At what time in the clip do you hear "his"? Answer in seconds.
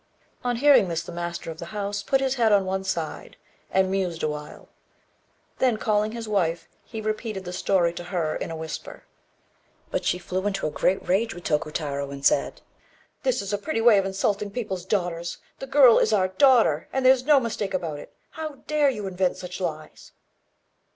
2.21-2.33, 6.13-6.27